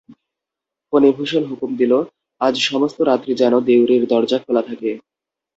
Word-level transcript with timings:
ফণিভূষণ 0.93 1.43
হুকুম 1.45 1.71
দিল, 1.75 1.93
আজ 2.41 2.55
সমস্ত 2.61 2.97
রাত্রি 3.01 3.31
যেন 3.35 3.53
দেউড়ির 3.59 4.03
দরজা 4.07 4.37
খোলা 4.39 4.61
থাকে। 4.61 4.91